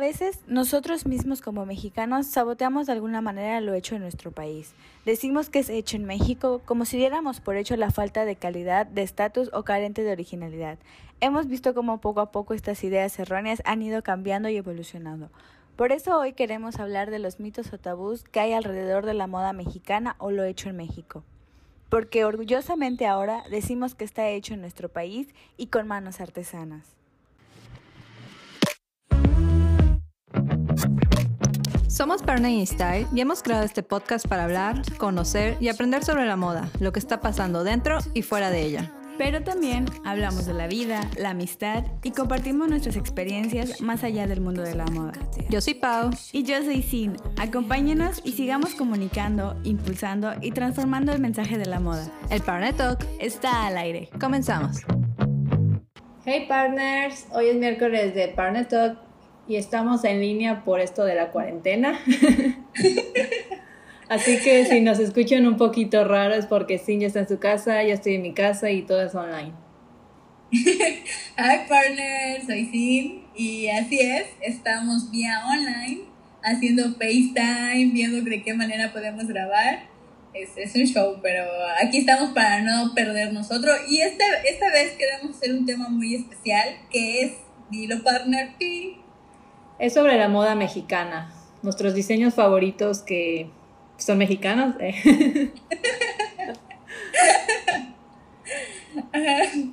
[0.00, 4.72] A veces nosotros mismos como mexicanos saboteamos de alguna manera lo hecho en nuestro país.
[5.04, 8.86] Decimos que es hecho en México como si diéramos por hecho la falta de calidad,
[8.86, 10.78] de estatus o carente de originalidad.
[11.20, 15.28] Hemos visto cómo poco a poco estas ideas erróneas han ido cambiando y evolucionando.
[15.76, 19.26] Por eso hoy queremos hablar de los mitos o tabús que hay alrededor de la
[19.26, 21.24] moda mexicana o lo hecho en México.
[21.90, 25.28] Porque orgullosamente ahora decimos que está hecho en nuestro país
[25.58, 26.99] y con manos artesanas.
[31.88, 36.36] Somos Partner Style y hemos creado este podcast para hablar, conocer y aprender sobre la
[36.36, 38.92] moda, lo que está pasando dentro y fuera de ella.
[39.18, 44.40] Pero también hablamos de la vida, la amistad y compartimos nuestras experiencias más allá del
[44.40, 45.12] mundo de la moda.
[45.50, 46.10] Yo soy Pau.
[46.32, 47.16] Y yo soy Sin.
[47.38, 52.10] Acompáñenos y sigamos comunicando, impulsando y transformando el mensaje de la moda.
[52.30, 54.08] El Partner Talk está al aire.
[54.18, 54.78] Comenzamos.
[56.24, 59.09] Hey partners, hoy es miércoles de Partner Talk
[59.50, 61.98] y estamos en línea por esto de la cuarentena.
[64.08, 67.40] Así que si nos escuchan un poquito raro es porque Sin ya está en su
[67.40, 69.52] casa, yo estoy en mi casa y todo es online.
[70.52, 76.02] Hi partners, soy Sin y así es, estamos vía online
[76.44, 79.88] haciendo FaceTime, viendo de qué manera podemos grabar.
[80.32, 81.42] Es, es un show, pero
[81.84, 83.76] aquí estamos para no perder nosotros.
[83.88, 87.32] Y esta, esta vez queremos hacer un tema muy especial que es
[87.68, 89.09] Dilo Partner P
[89.80, 93.50] es sobre la moda mexicana, nuestros diseños favoritos que
[93.96, 94.74] son mexicanos.
[94.78, 95.50] Eh.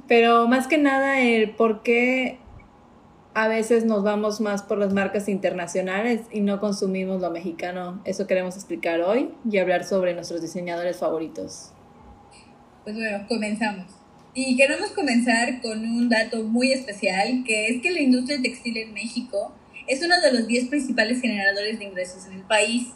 [0.07, 2.39] Pero más que nada el por qué
[3.33, 8.01] a veces nos vamos más por las marcas internacionales y no consumimos lo mexicano.
[8.05, 11.71] Eso queremos explicar hoy y hablar sobre nuestros diseñadores favoritos.
[12.83, 13.85] Pues bueno, comenzamos.
[14.33, 18.93] Y queremos comenzar con un dato muy especial, que es que la industria textil en
[18.93, 19.51] México
[19.87, 22.89] es uno de los 10 principales generadores de ingresos en el país,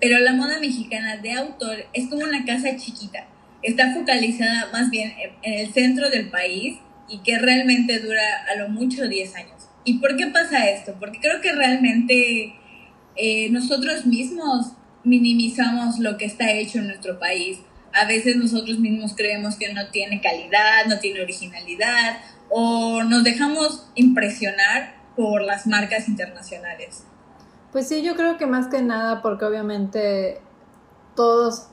[0.00, 3.26] pero la moda mexicana de autor es como una casa chiquita.
[3.62, 6.78] Está focalizada más bien en el centro del país
[7.08, 9.68] y que realmente dura a lo mucho 10 años.
[9.84, 10.96] ¿Y por qué pasa esto?
[10.98, 12.54] Porque creo que realmente
[13.16, 14.72] eh, nosotros mismos
[15.04, 17.58] minimizamos lo que está hecho en nuestro país.
[17.92, 22.18] A veces nosotros mismos creemos que no tiene calidad, no tiene originalidad
[22.50, 27.04] o nos dejamos impresionar por las marcas internacionales?
[27.72, 30.40] Pues sí, yo creo que más que nada porque obviamente
[31.14, 31.68] todos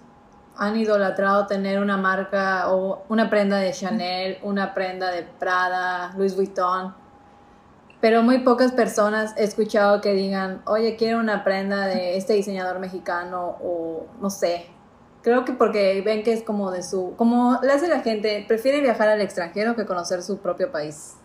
[0.57, 6.35] han idolatrado tener una marca o una prenda de Chanel, una prenda de Prada, Louis
[6.35, 6.93] Vuitton,
[8.01, 12.79] pero muy pocas personas he escuchado que digan, oye, quiero una prenda de este diseñador
[12.79, 14.65] mexicano o no sé.
[15.21, 18.81] Creo que porque ven que es como de su, como le hace la gente, prefiere
[18.81, 21.15] viajar al extranjero que conocer su propio país.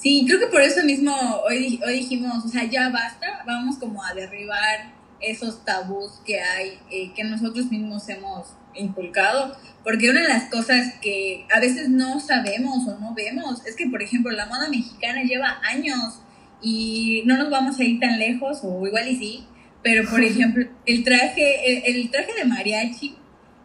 [0.00, 1.12] Sí, creo que por eso mismo
[1.48, 6.78] hoy, hoy dijimos, o sea, ya basta, vamos como a derribar esos tabús que hay,
[6.90, 12.20] eh, que nosotros mismos hemos inculcado, porque una de las cosas que a veces no
[12.20, 16.20] sabemos o no vemos es que, por ejemplo, la moda mexicana lleva años
[16.62, 19.46] y no nos vamos a ir tan lejos, o igual y sí,
[19.82, 23.16] pero por ejemplo, el traje, el traje de mariachi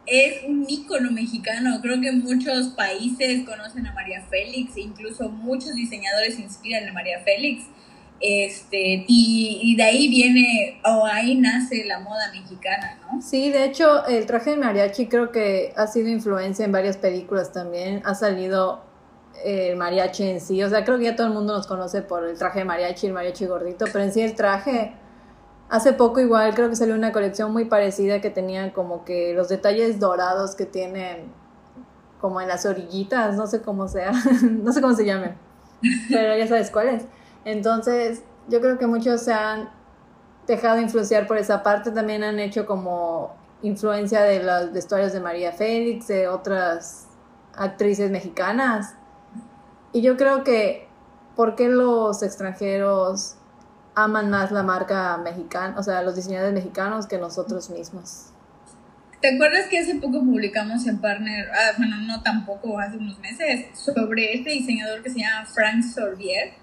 [0.06, 1.80] es un ícono mexicano.
[1.82, 7.20] Creo que muchos países conocen a María Félix, incluso muchos diseñadores se inspiran en María
[7.20, 7.66] Félix.
[8.20, 13.22] Este, y, de ahí viene, o ahí nace la moda mexicana, ¿no?
[13.22, 17.52] Sí, de hecho, el traje de mariachi creo que ha sido influencia en varias películas
[17.52, 18.02] también.
[18.06, 18.86] Ha salido
[19.44, 20.64] el mariachi en sí.
[20.64, 23.08] O sea, creo que ya todo el mundo nos conoce por el traje de mariachi,
[23.08, 24.94] el mariachi gordito, pero en sí el traje
[25.74, 29.50] Hace poco igual creo que salió una colección muy parecida que tenían como que los
[29.50, 31.34] detalles dorados que tienen
[32.22, 34.12] como en las orillitas, no sé cómo sea,
[34.44, 35.36] no sé cómo se llaman,
[36.12, 37.06] pero ya sabes cuál es.
[37.44, 39.72] Entonces, yo creo que muchos se han
[40.46, 45.54] dejado influenciar por esa parte, también han hecho como influencia de los vestuarios de María
[45.54, 47.08] Félix, de otras
[47.56, 48.94] actrices mexicanas.
[49.92, 50.88] Y yo creo que,
[51.36, 53.38] ¿por qué los extranjeros
[53.96, 58.34] aman más la marca mexicana, o sea, los diseñadores mexicanos que nosotros mismos.
[59.22, 63.68] ¿Te acuerdas que hace poco publicamos en Partner, ah, bueno, no tampoco, hace unos meses,
[63.74, 66.54] sobre este diseñador que se llama Frank Sorbier,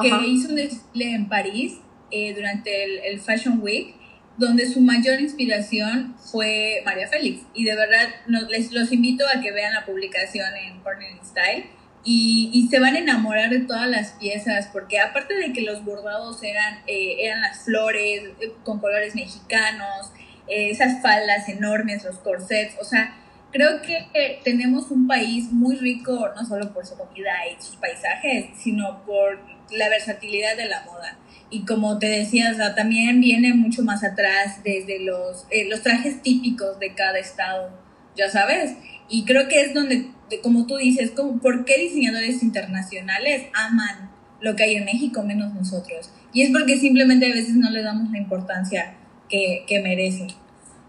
[0.00, 1.78] que hizo un desfile en París
[2.10, 3.94] eh, durante el, Fashion Week,
[4.36, 7.46] donde su mayor inspiración fue María Félix.
[7.54, 8.08] Y de verdad,
[8.50, 11.66] les los invito a que vean la publicación en Partner Style
[12.04, 16.42] y, se van a enamorar de todas las piezas, porque aparte de que los bordados
[16.42, 20.12] eran, eh, eran las flores eh, con colores mexicanos,
[20.48, 23.14] eh, esas faldas enormes, los corsets, o sea,
[23.52, 28.46] creo que tenemos un país muy rico, no solo por su comida y sus paisajes,
[28.56, 29.38] sino por
[29.70, 31.18] la versatilidad de la moda.
[31.50, 36.78] Y como te decía, también viene mucho más atrás desde los, eh, los trajes típicos
[36.78, 37.70] de cada estado,
[38.16, 38.74] ya sabes.
[39.12, 40.10] Y creo que es donde,
[40.42, 44.10] como tú dices, como, ¿por qué diseñadores internacionales aman
[44.40, 46.10] lo que hay en México menos nosotros?
[46.32, 48.94] Y es porque simplemente a veces no le damos la importancia
[49.28, 50.28] que, que merecen.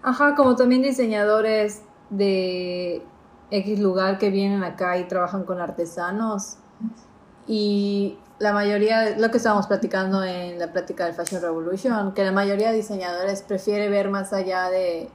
[0.02, 3.02] Ajá, como también diseñadores de
[3.52, 6.60] X lugar que vienen acá y trabajan con artesanos.
[7.46, 12.32] Y la mayoría, lo que estábamos platicando en la plática del Fashion Revolution, que la
[12.32, 15.10] mayoría de diseñadores prefiere ver más allá de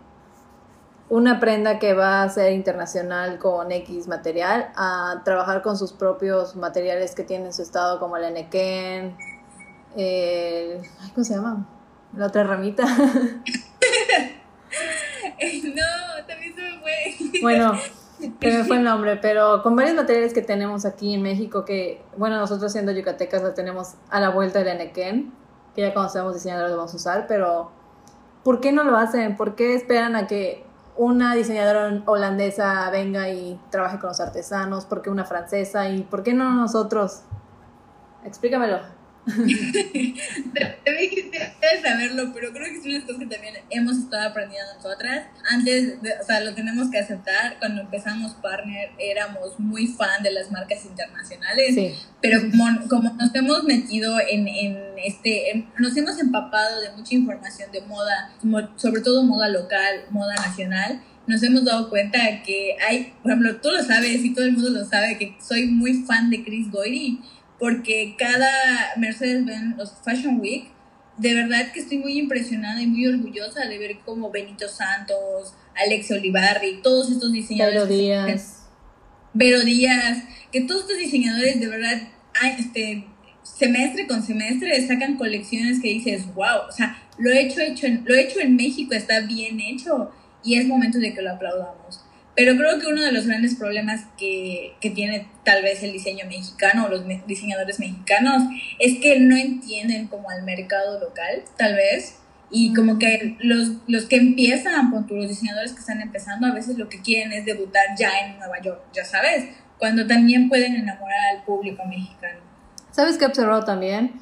[1.10, 6.54] una prenda que va a ser internacional con X material a trabajar con sus propios
[6.54, 9.16] materiales que tiene en su estado, como el enequén,
[9.96, 10.82] el...
[11.14, 11.66] ¿Cómo se llama?
[12.14, 12.84] La otra ramita.
[15.64, 15.86] no,
[16.26, 16.94] también se me fue.
[17.40, 17.72] Bueno,
[18.18, 22.02] se me fue el nombre, pero con varios materiales que tenemos aquí en México, que,
[22.18, 25.32] bueno, nosotros siendo yucatecas lo tenemos a la vuelta del enequén,
[25.74, 27.70] que ya cuando seamos diseñadores lo vamos a usar, pero
[28.44, 29.36] ¿por qué no lo hacen?
[29.36, 30.67] ¿Por qué esperan a que
[30.98, 34.84] una diseñadora holandesa venga y trabaje con los artesanos?
[34.84, 35.88] ¿Por qué una francesa?
[35.88, 37.22] ¿Y por qué no nosotros?
[38.24, 38.97] Explícamelo.
[41.10, 45.26] Quisiera saberlo, pero creo que es una cosa que también hemos estado aprendiendo nosotras.
[45.50, 47.58] Antes, o sea, lo tenemos que aceptar.
[47.58, 51.98] Cuando empezamos Partner, éramos muy fan de las marcas internacionales.
[52.20, 57.70] Pero como, como, nos hemos metido en, en este, nos hemos empapado de mucha información
[57.70, 58.32] de moda,
[58.76, 63.70] sobre todo moda local, moda nacional nos hemos dado cuenta que hay, por ejemplo, tú
[63.70, 67.20] lo sabes y todo el mundo lo sabe, que soy muy fan de Chris Goyri
[67.58, 68.50] porque cada
[68.96, 70.70] Mercedes-Benz los Fashion Week,
[71.16, 76.10] de verdad que estoy muy impresionada y muy orgullosa de ver cómo Benito Santos, Alex
[76.12, 77.88] Olivarri, todos estos diseñadores.
[77.88, 78.68] Vero Díaz.
[79.34, 82.08] Vero Díaz, que todos estos diseñadores de verdad,
[82.58, 83.04] este,
[83.42, 88.40] semestre con semestre sacan colecciones que dices, wow, o sea, lo hecho, hecho lo hecho
[88.40, 90.12] en México está bien hecho
[90.44, 92.04] y es momento de que lo aplaudamos.
[92.38, 96.24] Pero creo que uno de los grandes problemas que, que, tiene tal vez el diseño
[96.28, 98.44] mexicano o los diseñadores mexicanos
[98.78, 102.20] es que no entienden como al mercado local, tal vez.
[102.48, 106.88] Y como que los, los que empiezan, los diseñadores que están empezando, a veces lo
[106.88, 109.46] que quieren es debutar ya en Nueva York, ya sabes,
[109.76, 112.38] cuando también pueden enamorar al público mexicano.
[112.92, 114.12] ¿Sabes qué he observado también?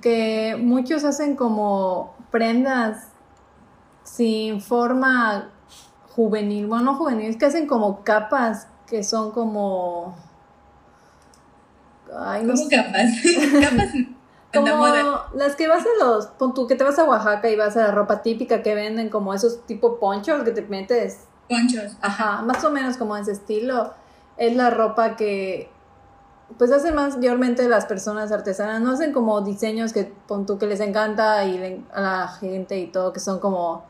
[0.00, 3.08] Que muchos hacen como prendas
[4.02, 5.52] sin forma
[6.16, 10.16] juvenil, bueno, no juvenil, es que hacen como capas que son como...
[12.18, 13.10] Ay, no ¿Cómo capas?
[13.60, 13.92] capas
[14.56, 14.86] como
[15.34, 17.82] las que vas a los, pon tú, que te vas a Oaxaca y vas a
[17.82, 21.24] la ropa típica que venden como esos tipo ponchos que te metes.
[21.48, 21.96] Ponchos.
[22.00, 23.94] Ajá, más o menos como ese estilo.
[24.36, 25.70] Es la ropa que
[26.58, 30.80] pues hacen mayormente las personas artesanas, no hacen como diseños que pon tú que les
[30.80, 33.84] encanta y a la gente y todo, que son como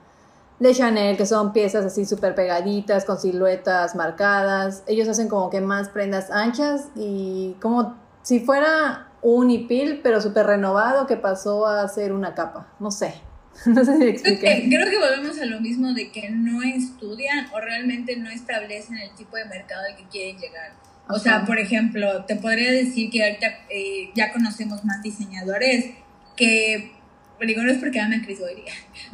[0.58, 4.82] de Chanel, que son piezas así súper pegaditas, con siluetas marcadas.
[4.86, 10.46] Ellos hacen como que más prendas anchas y como si fuera un hipil, pero súper
[10.46, 12.72] renovado que pasó a ser una capa.
[12.80, 13.14] No sé.
[13.66, 14.66] No sé si me expliqué.
[14.68, 19.14] Creo que, volvemos a lo mismo de que no estudian o realmente no establecen el
[19.14, 20.72] tipo de mercado al que quieren llegar.
[21.08, 25.94] O sea, por ejemplo, te podría decir que ahorita eh, ya conocemos más diseñadores
[26.36, 26.95] que
[27.44, 28.38] digo, no es porque ame a Chris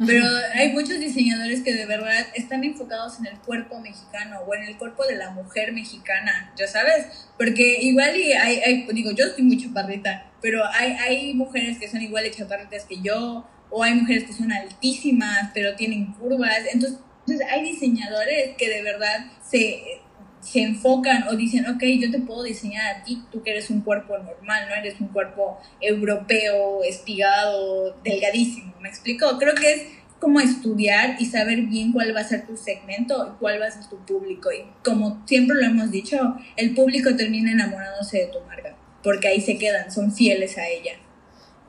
[0.05, 4.63] pero hay muchos diseñadores que de verdad están enfocados en el cuerpo mexicano o en
[4.63, 9.25] el cuerpo de la mujer mexicana, ya sabes, porque igual y hay, hay digo, yo
[9.25, 13.83] estoy muy chaparrita, pero hay, hay mujeres que son igual de chaparritas que yo, o
[13.83, 19.25] hay mujeres que son altísimas, pero tienen curvas, entonces, entonces hay diseñadores que de verdad
[19.41, 20.01] se
[20.43, 23.81] se enfocan o dicen, ok, yo te puedo diseñar a ti, tú que eres un
[23.81, 29.37] cuerpo normal, no eres un cuerpo europeo, espigado, delgadísimo, ¿me explico?
[29.39, 29.83] Creo que es
[30.19, 33.71] como estudiar y saber bien cuál va a ser tu segmento y cuál va a
[33.71, 34.51] ser tu público.
[34.51, 36.17] Y como siempre lo hemos dicho,
[36.55, 40.93] el público termina enamorándose de tu marca, porque ahí se quedan, son fieles a ella.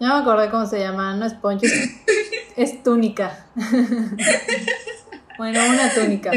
[0.01, 1.67] Ya me acordé cómo se llama, no es poncho,
[2.57, 3.47] es túnica.
[5.39, 6.31] bueno, una túnica.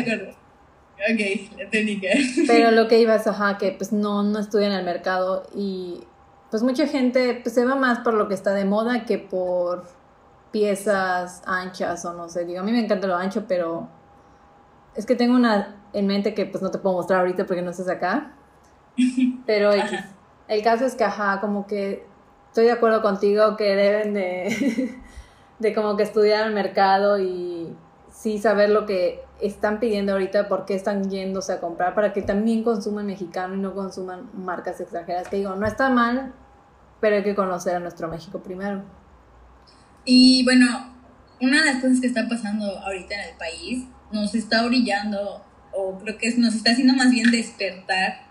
[0.98, 2.08] Ok, la técnica.
[2.48, 6.04] Pero lo que iba es, ajá, que pues no, no estudian el mercado y
[6.50, 9.86] pues mucha gente pues, se va más por lo que está de moda que por
[10.52, 12.46] piezas anchas o no sé.
[12.46, 13.88] Digo, a mí me encanta lo ancho, pero
[14.96, 17.72] es que tengo una en mente que pues no te puedo mostrar ahorita porque no
[17.72, 18.34] estás acá.
[19.46, 19.72] Pero
[20.48, 22.06] el caso es que, ajá, como que
[22.48, 25.00] estoy de acuerdo contigo que deben de,
[25.60, 27.76] de como que estudiar el mercado y
[28.10, 32.22] sí saber lo que están pidiendo ahorita, por qué están yéndose a comprar, para que
[32.22, 35.28] también consuman mexicano y no consuman marcas extranjeras.
[35.28, 36.34] Que digo, no está mal
[37.00, 38.84] pero hay que conocer a nuestro México primero.
[40.06, 40.94] Y bueno,
[41.42, 45.98] una de las cosas que está pasando ahorita en el país nos está brillando, o
[46.00, 48.26] creo que nos está haciendo más bien despertar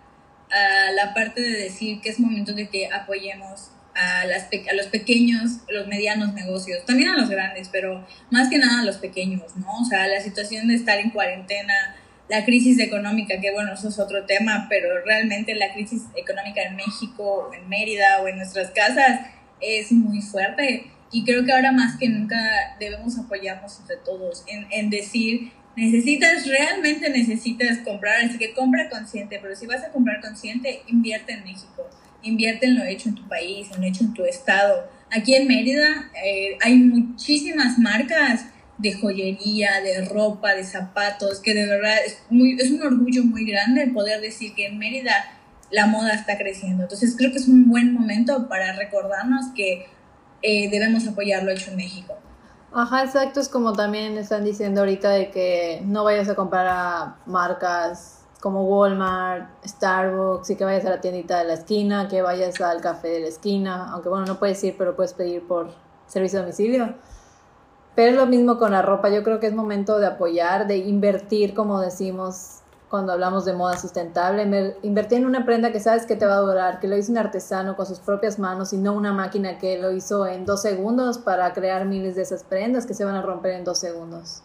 [0.51, 4.87] a la parte de decir que es momento de que apoyemos a, las, a los
[4.87, 9.57] pequeños, los medianos negocios, también a los grandes, pero más que nada a los pequeños,
[9.57, 9.81] ¿no?
[9.81, 11.97] O sea, la situación de estar en cuarentena,
[12.29, 16.77] la crisis económica, que bueno, eso es otro tema, pero realmente la crisis económica en
[16.77, 19.21] México, en Mérida o en nuestras casas
[19.61, 22.37] es muy fuerte y creo que ahora más que nunca
[22.79, 29.39] debemos apoyarnos entre todos en, en decir, necesitas, realmente necesitas comprar, así que compra consciente,
[29.41, 31.89] pero si vas a comprar consciente, invierte en México,
[32.27, 34.89] invierte en lo hecho en tu país, en lo hecho en tu estado.
[35.11, 38.47] Aquí en Mérida eh, hay muchísimas marcas
[38.79, 43.47] de joyería, de ropa, de zapatos, que de verdad es, muy, es un orgullo muy
[43.51, 45.13] grande poder decir que en Mérida
[45.71, 46.83] la moda está creciendo.
[46.83, 49.87] Entonces creo que es un buen momento para recordarnos que
[50.43, 52.15] eh, debemos apoyar lo hecho en México.
[52.73, 57.17] Ajá, exacto, es como también están diciendo ahorita de que no vayas a comprar a
[57.25, 58.16] marcas
[58.47, 62.81] como Walmart, Starbucks y que vayas a la tiendita de la esquina, que vayas al
[62.81, 65.71] café de la esquina, aunque bueno, no puedes ir, pero puedes pedir por
[66.07, 66.95] servicio de domicilio.
[67.97, 70.77] Pero es lo mismo con la ropa, yo creo que es momento de apoyar, de
[70.77, 76.15] invertir, como decimos cuando hablamos de moda sustentable, invertir en una prenda que sabes que
[76.15, 78.93] te va a durar, que lo hizo un artesano con sus propias manos y no
[78.93, 82.95] una máquina que lo hizo en dos segundos para crear miles de esas prendas que
[82.95, 84.45] se van a romper en dos segundos.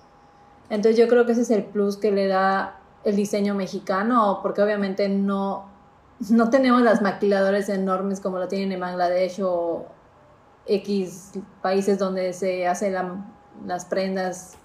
[0.72, 4.62] Entonces yo creo que ese es el plus que le da el diseño mexicano, porque
[4.62, 5.70] obviamente no,
[6.30, 9.88] no tenemos las maquiladores enormes como lo tienen en Bangladesh o
[10.68, 11.32] X
[11.62, 13.26] países donde se hace la,
[13.66, 14.58] las prendas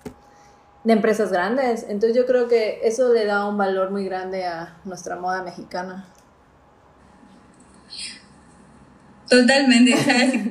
[0.85, 1.85] de empresas grandes.
[1.88, 6.07] Entonces yo creo que eso le da un valor muy grande a nuestra moda mexicana.
[9.28, 9.93] Totalmente,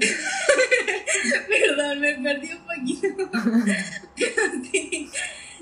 [1.47, 3.29] Perdón, me perdí un poquito.
[4.71, 5.09] sí,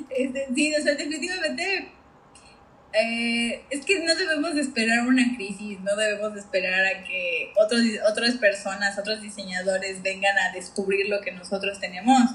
[0.10, 1.92] este, sí, o sea, definitivamente
[2.94, 7.52] eh, es que no debemos de esperar una crisis, no debemos de esperar a que
[7.56, 12.30] otros, otras personas, otros diseñadores vengan a descubrir lo que nosotros tenemos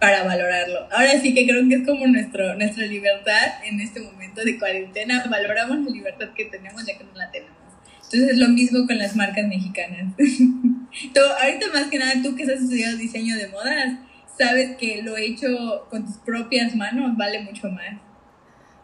[0.00, 0.88] para valorarlo.
[0.90, 5.24] Ahora sí que creo que es como nuestro, nuestra libertad en este momento de cuarentena,
[5.30, 7.56] valoramos la libertad que tenemos ya que no la tenemos.
[8.04, 10.12] Entonces es lo mismo con las marcas mexicanas.
[11.40, 13.98] ahorita más que nada tú que has estudiado diseño de modas,
[14.36, 17.94] sabes que lo hecho con tus propias manos vale mucho más.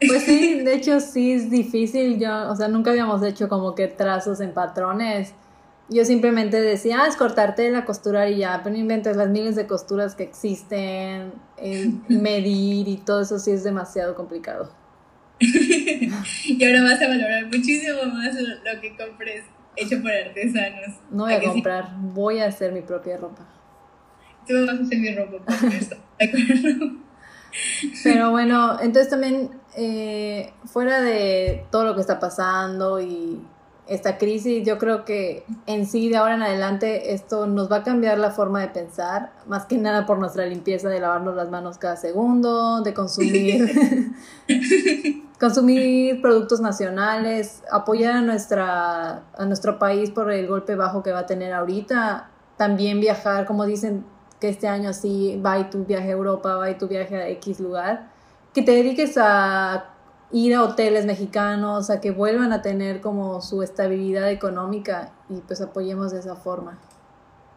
[0.07, 3.89] Pues sí, de hecho sí es difícil, yo, o sea, nunca habíamos hecho como que
[3.89, 5.35] trazos en patrones.
[5.91, 9.57] Yo simplemente decía, ah, es cortarte la costura y ya, pero no inventes las miles
[9.57, 11.33] de costuras que existen,
[12.09, 14.71] medir y todo eso sí es demasiado complicado.
[15.41, 19.45] y ahora vas a valorar muchísimo más lo que compres
[19.77, 20.97] hecho por artesanos.
[21.11, 23.47] No voy a, comprar, voy a hacer mi propia ropa.
[24.47, 26.97] Tú vas a hacer mi ropa, por eso, ¿de acuerdo?
[28.03, 33.41] Pero bueno, entonces también eh, fuera de todo lo que está pasando y
[33.87, 37.83] esta crisis, yo creo que en sí de ahora en adelante esto nos va a
[37.85, 41.79] cambiar la forma de pensar, más que nada por nuestra limpieza de lavarnos las manos
[41.79, 44.13] cada segundo, de consumir
[45.41, 51.21] consumir productos nacionales, apoyar a nuestra a nuestro país por el golpe bajo que va
[51.21, 54.05] a tener ahorita, también viajar, como dicen
[54.41, 57.29] que este año sí va y tu viaje a Europa, va y tu viaje a
[57.29, 58.18] X lugar,
[58.59, 59.95] que te dediques a
[60.33, 65.61] ir a hoteles mexicanos, a que vuelvan a tener como su estabilidad económica y pues
[65.61, 66.81] apoyemos de esa forma.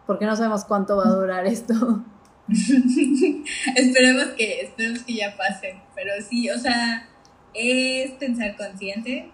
[0.05, 2.03] Porque no sabemos cuánto va a durar esto.
[3.75, 7.09] esperemos que esperemos que ya pase, pero sí, o sea,
[7.55, 9.31] es pensar consciente,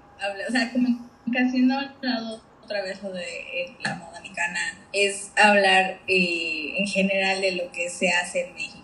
[0.47, 0.87] o sea, como
[1.33, 4.59] casi no hablado otra vez de la moda mexicana,
[4.93, 8.76] es hablar eh, en general de lo que se hace en México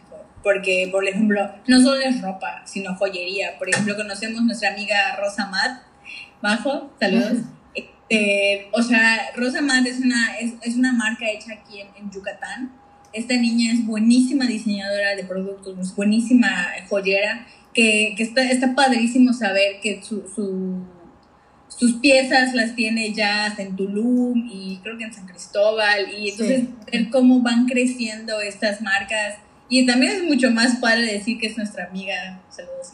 [0.43, 3.57] porque, por ejemplo, no solo es ropa, sino joyería.
[3.57, 5.81] Por ejemplo, conocemos nuestra amiga Rosa Matt,
[6.41, 7.39] Bajo, saludos.
[7.75, 12.71] Este, o sea, Rosa Matt es una, es, una marca hecha aquí en, Yucatán.
[13.13, 19.33] Esta niña es buenísima diseñadora de productos, es buenísima joyera, que, que está, está padrísimo
[19.33, 20.83] saber que su, su,
[21.69, 26.13] sus piezas las tiene ya hasta en Tulum y creo que en San Cristóbal.
[26.15, 29.37] Y entonces ver cómo van creciendo estas marcas
[29.79, 32.41] y también es mucho más padre decir que es nuestra amiga.
[32.49, 32.93] Saludos.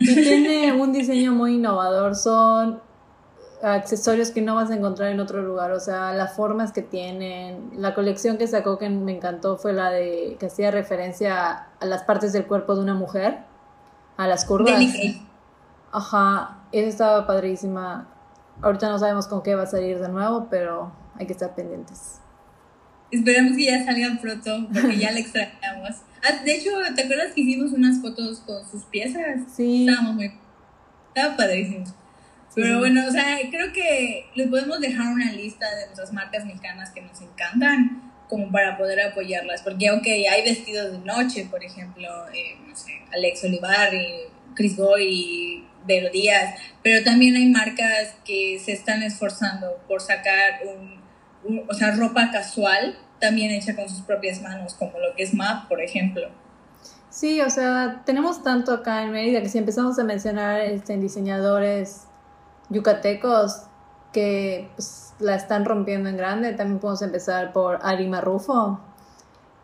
[0.00, 2.16] Y tiene un diseño muy innovador.
[2.16, 2.80] Son
[3.62, 5.70] accesorios que no vas a encontrar en otro lugar.
[5.70, 7.70] O sea, las formas que tienen.
[7.76, 12.02] La colección que sacó que me encantó fue la de que hacía referencia a las
[12.02, 13.38] partes del cuerpo de una mujer.
[14.16, 14.82] A las curvas.
[15.92, 18.08] Ajá, esa estaba padrísima.
[18.60, 22.20] Ahorita no sabemos con qué va a salir de nuevo, pero hay que estar pendientes.
[23.12, 25.90] Esperamos que ya salgan pronto, porque ya la extrañamos.
[26.22, 29.42] Ah, de hecho, ¿te acuerdas que hicimos unas fotos con sus piezas?
[29.54, 29.86] Sí.
[29.86, 30.32] Estábamos muy...
[31.14, 31.84] Estaba padrísimo.
[32.54, 36.90] Pero bueno, o sea, creo que les podemos dejar una lista de nuestras marcas mexicanas
[36.90, 39.62] que nos encantan, como para poder apoyarlas.
[39.62, 44.08] Porque, ok, hay vestidos de noche, por ejemplo, eh, no sé, Alex Olivar y
[44.54, 50.60] Chris Goy y Vero Díaz, pero también hay marcas que se están esforzando por sacar
[50.66, 51.01] un,
[51.68, 55.68] o sea, ropa casual también hecha con sus propias manos, como lo que es MAP,
[55.68, 56.28] por ejemplo.
[57.08, 62.06] Sí, o sea, tenemos tanto acá en Mérida que si empezamos a mencionar este, diseñadores
[62.70, 63.64] yucatecos
[64.12, 68.80] que pues, la están rompiendo en grande, también podemos empezar por Ari Marrufo,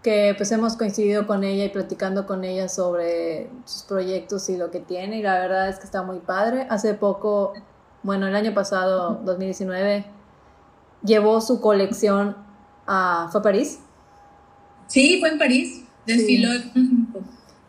[0.03, 4.71] que pues hemos coincidido con ella y platicando con ella sobre sus proyectos y lo
[4.71, 6.67] que tiene y la verdad es que está muy padre.
[6.71, 7.55] Hace poco,
[8.03, 10.05] bueno, el año pasado, 2019,
[11.03, 12.37] llevó su colección
[12.87, 13.29] a...
[13.31, 13.81] ¿Fue a París?
[14.87, 16.49] Sí, fue en París, desfiló.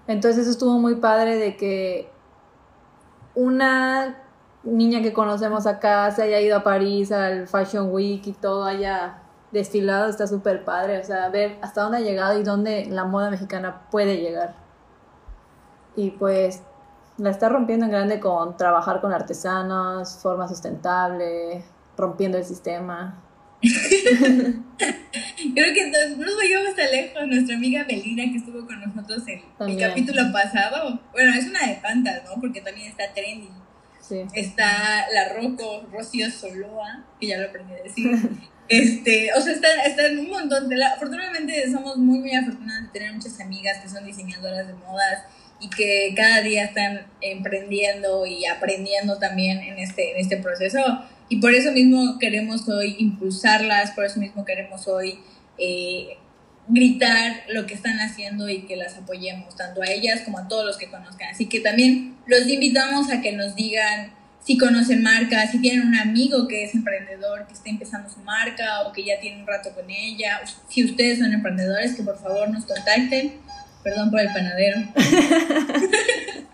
[0.07, 2.09] Entonces eso estuvo muy padre de que
[3.35, 4.17] una
[4.63, 9.19] niña que conocemos acá se haya ido a París al Fashion Week y todo haya
[9.51, 10.99] desfilado, está súper padre.
[10.99, 14.55] O sea, ver hasta dónde ha llegado y dónde la moda mexicana puede llegar.
[15.95, 16.61] Y pues
[17.17, 21.63] la está rompiendo en grande con trabajar con artesanos, forma sustentable,
[21.99, 23.25] rompiendo el sistema.
[23.61, 23.73] Creo
[25.73, 27.27] que no nos vayamos tan lejos.
[27.27, 31.75] Nuestra amiga Melina, que estuvo con nosotros en el capítulo pasado, bueno, es una de
[31.75, 32.39] tantas, ¿no?
[32.39, 33.49] Porque también está trendy.
[34.33, 38.11] Está la Rocco, Rocío Soloa, que ya lo aprendí a decir.
[38.69, 40.77] este, o sea, están, un montón de...
[40.77, 45.25] La, afortunadamente somos muy, muy afortunados de tener muchas amigas que son diseñadoras de modas
[45.59, 50.79] y que cada día están emprendiendo y aprendiendo también en este, en este proceso.
[51.29, 55.19] Y por eso mismo queremos hoy impulsarlas, por eso mismo queremos hoy
[55.59, 56.17] eh,
[56.67, 60.65] gritar lo que están haciendo y que las apoyemos, tanto a ellas como a todos
[60.65, 61.29] los que conozcan.
[61.29, 64.11] Así que también los invitamos a que nos digan
[64.43, 68.81] si conocen marcas, si tienen un amigo que es emprendedor, que está empezando su marca
[68.87, 70.41] o que ya tiene un rato con ella.
[70.67, 73.33] Si ustedes son emprendedores, que por favor nos contacten.
[73.83, 74.77] Perdón por el panadero.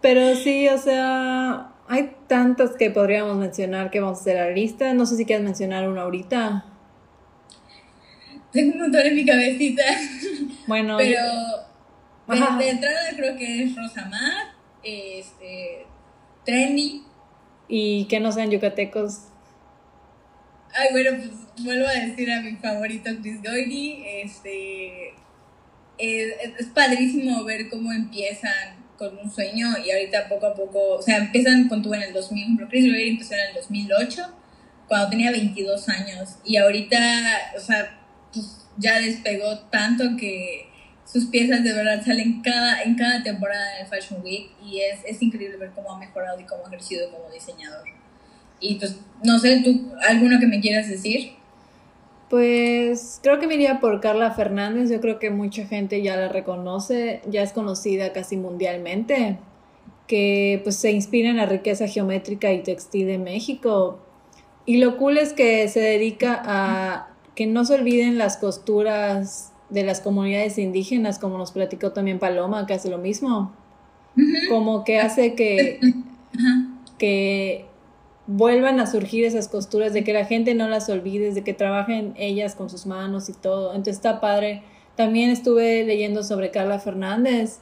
[0.00, 4.94] Pero sí, o sea, hay tantas que podríamos mencionar que vamos a hacer la lista.
[4.94, 6.64] No sé si quieres mencionar una ahorita.
[8.52, 9.82] Tengo un montón en mi cabecita.
[10.68, 11.20] Bueno, pero
[12.58, 15.84] de, entrada creo que es Rosamar, este,
[16.44, 17.02] Trendy.
[17.66, 19.22] Y que no sean yucatecos.
[20.72, 24.04] Ay, bueno, pues vuelvo a decir a mi favorito Chris Goyri.
[24.22, 25.08] Este,
[25.98, 31.02] es, es, padrísimo ver cómo empiezan con un sueño y ahorita poco a poco, o
[31.02, 34.22] sea, empiezan con tú en el 2000, pero Chris Goyri empezó en el 2008,
[34.86, 36.36] cuando tenía 22 años.
[36.44, 36.98] Y ahorita,
[37.56, 37.98] o sea,
[38.30, 40.68] pues, ya despegó tanto que
[41.10, 45.22] sus piezas de verdad salen cada, en cada temporada del Fashion Week y es, es
[45.22, 47.88] increíble ver cómo ha mejorado y cómo ha crecido como diseñador.
[48.60, 51.39] Y pues, no sé, ¿tú alguno que me quieras decir?
[52.30, 56.28] Pues creo que me iría por Carla Fernández, yo creo que mucha gente ya la
[56.28, 59.38] reconoce, ya es conocida casi mundialmente,
[60.06, 63.98] que pues se inspira en la riqueza geométrica y textil de México.
[64.64, 69.82] Y lo cool es que se dedica a que no se olviden las costuras de
[69.82, 73.52] las comunidades indígenas, como nos platicó también Paloma, que hace lo mismo.
[74.48, 75.80] Como que hace que,
[76.96, 77.69] que
[78.32, 82.14] vuelvan a surgir esas costuras, de que la gente no las olvide, de que trabajen
[82.16, 83.70] ellas con sus manos y todo.
[83.70, 84.62] Entonces está padre.
[84.94, 87.58] También estuve leyendo sobre Carla Fernández,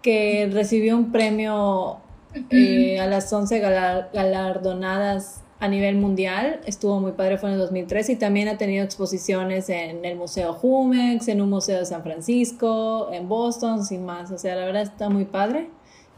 [0.00, 1.98] que recibió un premio
[2.50, 6.60] eh, a las 11 galardonadas a nivel mundial.
[6.64, 10.54] Estuvo muy padre, fue en el 2003 y también ha tenido exposiciones en el Museo
[10.54, 14.30] Jumex, en un museo de San Francisco, en Boston, sin más.
[14.30, 15.68] O sea, la verdad está muy padre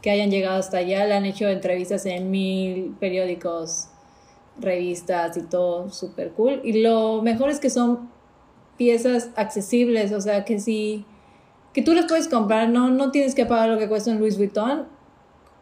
[0.01, 1.05] que hayan llegado hasta allá.
[1.05, 3.87] Le han hecho entrevistas en mil periódicos,
[4.59, 6.61] revistas y todo, súper cool.
[6.63, 8.09] Y lo mejor es que son
[8.77, 11.05] piezas accesibles, o sea, que si
[11.73, 14.37] que tú las puedes comprar, no, no tienes que pagar lo que cuesta un Louis
[14.37, 14.87] Vuitton,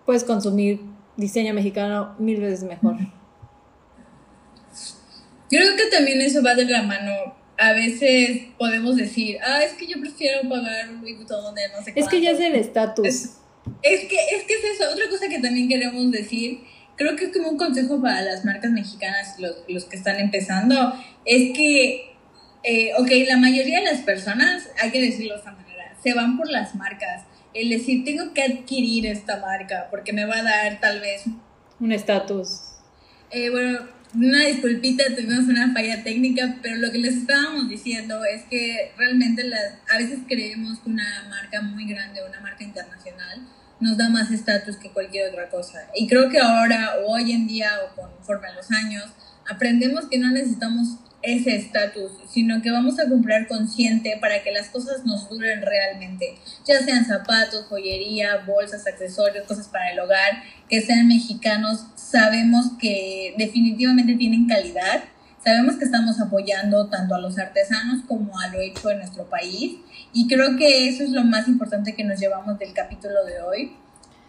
[0.05, 0.81] puedes consumir
[1.17, 2.95] diseño mexicano mil veces mejor.
[5.49, 7.11] Creo que también eso va de la mano.
[7.57, 11.83] A veces podemos decir, ah, es que yo prefiero pagar un Louis Vuitton de no
[11.83, 13.31] sé Es que ya es el estatus.
[13.81, 14.91] Es, que, es que es eso.
[14.91, 16.61] Otra cosa que también queremos decir,
[16.95, 20.93] creo que es como un consejo para las marcas mexicanas, los, los que están empezando,
[21.25, 22.13] es que,
[22.63, 26.37] eh, ok, la mayoría de las personas, hay que decirlo de esta manera, se van
[26.37, 27.23] por las marcas.
[27.53, 31.23] El decir, tengo que adquirir esta marca porque me va a dar tal vez
[31.79, 32.61] un estatus.
[33.31, 33.79] Eh, bueno,
[34.15, 39.43] Una disculpita, tuvimos una falla técnica, pero lo que les estábamos diciendo es que realmente
[39.43, 43.39] las, a veces creemos que una marca muy grande, una marca internacional,
[43.79, 45.87] nos da más estatus que cualquier otra cosa.
[45.93, 49.05] Y creo que ahora, o hoy en día, o conforme a los años,
[49.49, 54.69] aprendemos que no necesitamos ese estatus, sino que vamos a comprar consciente para que las
[54.69, 60.81] cosas nos duren realmente, ya sean zapatos, joyería, bolsas, accesorios, cosas para el hogar, que
[60.81, 65.03] sean mexicanos, sabemos que definitivamente tienen calidad,
[65.43, 69.77] sabemos que estamos apoyando tanto a los artesanos como a lo hecho en nuestro país.
[70.13, 73.71] Y creo que eso es lo más importante que nos llevamos del capítulo de hoy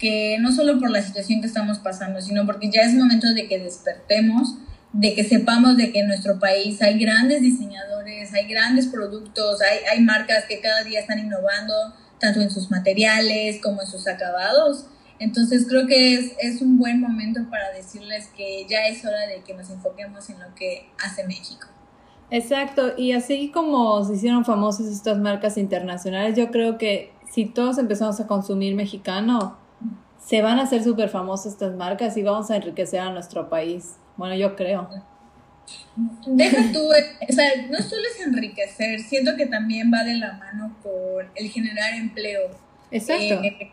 [0.00, 3.46] que no solo por la situación que estamos pasando, sino porque ya es momento de
[3.46, 4.54] que despertemos,
[4.92, 9.78] de que sepamos de que en nuestro país hay grandes diseñadores, hay grandes productos, hay,
[9.90, 11.74] hay marcas que cada día están innovando,
[12.18, 14.86] tanto en sus materiales como en sus acabados.
[15.18, 19.42] Entonces creo que es, es un buen momento para decirles que ya es hora de
[19.42, 21.68] que nos enfoquemos en lo que hace México.
[22.30, 27.78] Exacto, y así como se hicieron famosas estas marcas internacionales, yo creo que si todos
[27.78, 29.58] empezamos a consumir mexicano,
[30.24, 33.96] se van a hacer súper famosas estas marcas y vamos a enriquecer a nuestro país.
[34.20, 34.86] Bueno, yo creo.
[36.26, 40.76] Deja tú, o sea, no solo es enriquecer, siento que también va de la mano
[40.82, 42.50] con el generar empleo.
[42.90, 43.42] Exacto.
[43.42, 43.72] Eh,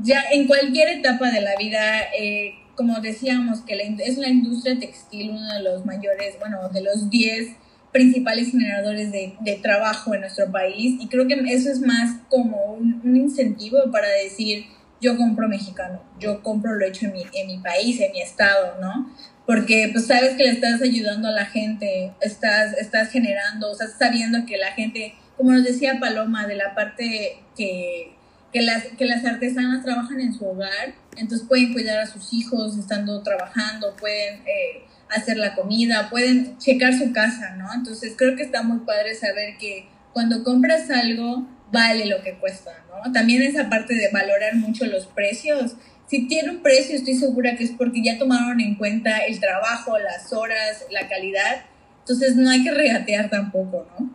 [0.00, 5.32] ya en cualquier etapa de la vida, eh, como decíamos, que es la industria textil
[5.32, 7.54] uno de los mayores, bueno, de los 10
[7.92, 12.72] principales generadores de, de, trabajo en nuestro país y creo que eso es más como
[12.72, 14.64] un, un incentivo para decir,
[15.04, 18.80] yo compro mexicano, yo compro lo hecho en mi, en mi país, en mi estado,
[18.80, 19.10] ¿no?
[19.46, 24.46] Porque pues sabes que le estás ayudando a la gente, estás, estás generando, estás sabiendo
[24.46, 28.14] que la gente, como nos decía Paloma, de la parte que,
[28.52, 32.78] que, las, que las artesanas trabajan en su hogar, entonces pueden cuidar a sus hijos
[32.78, 37.72] estando trabajando, pueden eh, hacer la comida, pueden checar su casa, ¿no?
[37.74, 42.70] Entonces creo que está muy padre saber que cuando compras algo vale lo que cuesta,
[42.88, 43.12] ¿no?
[43.12, 45.76] También esa parte de valorar mucho los precios
[46.14, 49.98] si tiene un precio, estoy segura que es porque ya tomaron en cuenta el trabajo,
[49.98, 51.64] las horas, la calidad.
[52.00, 54.08] Entonces no hay que regatear tampoco, ¿no?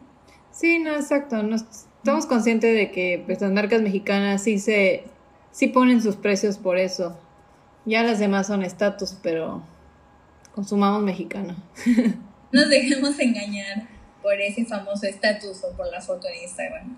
[0.50, 1.44] Sí, no, exacto.
[1.44, 5.04] No, estamos conscientes de que pues, las marcas mexicanas sí se
[5.52, 7.20] sí ponen sus precios por eso.
[7.84, 9.62] Ya las demás son estatus, pero
[10.56, 11.58] consumamos mexicano.
[11.86, 12.14] No
[12.62, 13.90] nos dejemos engañar
[14.22, 16.96] por ese famoso estatus o por la foto de Instagram.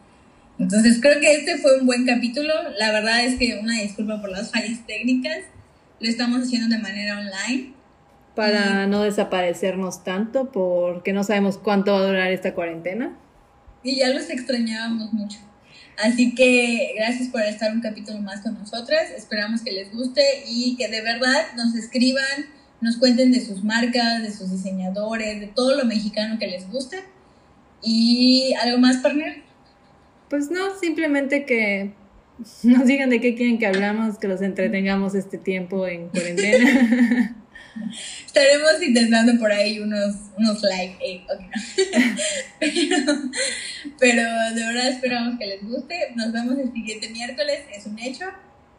[0.61, 2.53] Entonces creo que este fue un buen capítulo.
[2.77, 5.39] La verdad es que una disculpa por las fallas técnicas.
[5.99, 7.73] Lo estamos haciendo de manera online.
[8.35, 13.17] Para no desaparecernos tanto, porque no sabemos cuánto va a durar esta cuarentena.
[13.83, 15.39] Y ya los extrañábamos mucho.
[15.97, 19.09] Así que gracias por estar un capítulo más con nosotras.
[19.17, 22.23] Esperamos que les guste y que de verdad nos escriban,
[22.81, 27.03] nos cuenten de sus marcas, de sus diseñadores, de todo lo mexicano que les guste.
[27.81, 29.50] Y algo más, partner.
[30.31, 31.91] Pues no, simplemente que
[32.63, 37.35] nos digan de qué quieren que hablamos, que los entretengamos este tiempo en cuarentena.
[38.25, 41.25] Estaremos intentando por ahí unos, unos like, eh,
[43.99, 44.21] pero,
[44.55, 45.95] de verdad esperamos que les guste.
[46.15, 48.25] Nos vemos el siguiente miércoles, es un hecho.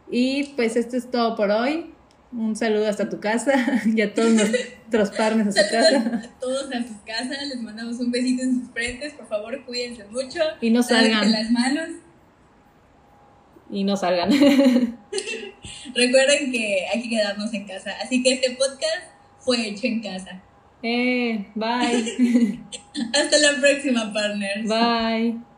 [0.09, 1.93] Y pues esto es todo por hoy.
[2.35, 3.53] Un saludo hasta tu casa
[3.85, 6.21] y a todos nuestros partners a su casa.
[6.23, 10.05] A todos a sus casas, les mandamos un besito en sus frentes, por favor cuídense
[10.05, 10.39] mucho.
[10.59, 11.31] Y no salgan.
[11.31, 11.89] las manos.
[13.69, 14.29] Y no salgan.
[15.95, 20.41] Recuerden que hay que quedarnos en casa, así que este podcast fue hecho en casa.
[20.81, 22.59] Eh, bye.
[23.13, 24.67] Hasta la próxima, partners.
[24.67, 25.52] Bye.